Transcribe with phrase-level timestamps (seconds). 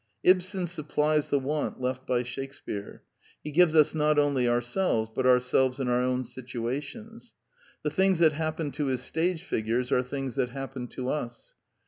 [0.23, 3.03] Ibsen supplies the want left by Shakespear.
[3.43, 7.35] He gives us not only ourselves, but ourselves in our own situations.
[7.83, 11.53] The things that happen to his stage figures are things that hap pen to us.